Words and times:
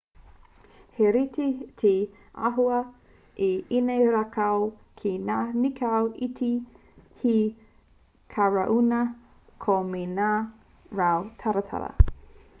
he 0.99 1.09
rite 1.15 1.47
te 1.81 1.89
āhua 2.47 2.77
o 3.47 3.49
ēnei 3.79 4.07
rākau 4.15 4.63
ki 5.01 5.11
ngā 5.27 5.35
nīkau 5.65 6.07
iti 6.29 6.49
he 7.23 7.35
karauna 8.37 9.03
koi 9.67 9.85
me 9.93 10.01
ngā 10.17 10.31
rau 11.01 11.29
taratara 11.45 11.93